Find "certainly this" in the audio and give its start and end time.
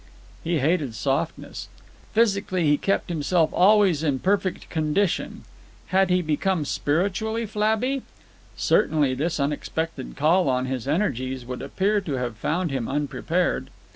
8.57-9.39